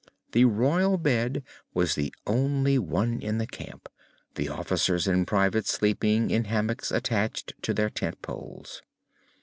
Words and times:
The 0.31 0.45
royal 0.45 0.97
bed 0.97 1.43
was 1.75 1.93
the 1.93 2.11
only 2.25 2.79
one 2.79 3.21
in 3.21 3.37
the 3.37 3.45
camp, 3.45 3.87
the 4.33 4.49
officers 4.49 5.05
and 5.07 5.27
private 5.27 5.67
sleeping 5.67 6.31
in 6.31 6.45
hammocks 6.45 6.91
attached 6.91 7.53
to 7.61 7.71
their 7.71 7.91
tent 7.91 8.19
poles. 8.23 8.81